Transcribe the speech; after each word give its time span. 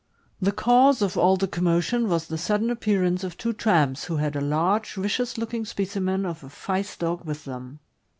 The 0.41 0.51
cause 0.51 1.03
of 1.03 1.15
all 1.15 1.37
the 1.37 1.47
commotion 1.47 2.09
was 2.09 2.25
the 2.25 2.35
sudden 2.39 2.71
appearance 2.71 3.23
of 3.23 3.37
two 3.37 3.53
tramps, 3.53 4.05
who 4.05 4.17
had 4.17 4.35
a 4.35 4.41
large, 4.41 4.95
vicious 4.95 5.37
looking 5.37 5.63
specimen 5.63 6.25
of 6.25 6.43
a 6.43 6.49
fice 6.49 6.97
dog 6.97 7.23
with 7.23 7.45
them. 7.45 7.77